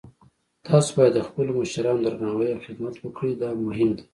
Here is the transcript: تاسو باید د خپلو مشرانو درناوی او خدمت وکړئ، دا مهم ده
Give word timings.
تاسو 0.67 0.89
باید 0.97 1.13
د 1.15 1.21
خپلو 1.27 1.51
مشرانو 1.59 2.03
درناوی 2.05 2.49
او 2.53 2.59
خدمت 2.67 2.95
وکړئ، 2.99 3.31
دا 3.41 3.49
مهم 3.65 3.89
ده 3.97 4.03